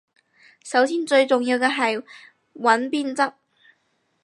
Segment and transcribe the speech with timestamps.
[0.63, 2.03] 首先最重要嘅係
[2.55, 3.33] 揾編輯